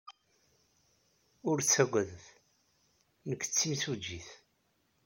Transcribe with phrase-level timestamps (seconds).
[1.49, 2.27] Ur ttaggadet.
[3.29, 4.29] Nekk d timsujjit.